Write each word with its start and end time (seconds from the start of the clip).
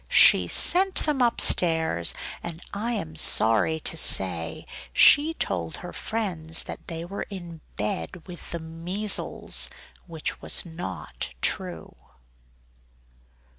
She 0.09 0.47
sent 0.47 0.95
them 0.95 1.21
upstairs; 1.21 2.15
and 2.41 2.63
I 2.73 2.93
am 2.93 3.15
sorry 3.15 3.79
to 3.81 3.95
say 3.95 4.65
she 4.91 5.35
told 5.35 5.77
her 5.77 5.93
friends 5.93 6.63
that 6.63 6.87
they 6.87 7.05
were 7.05 7.27
in 7.29 7.61
bed 7.75 8.25
with 8.27 8.49
the 8.49 8.57
measles; 8.57 9.69
which 10.07 10.41
was 10.41 10.65
not 10.65 11.35
true. 11.39 11.93